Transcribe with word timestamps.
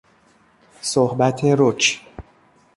صحبت 0.81 1.41
رک 1.57 2.01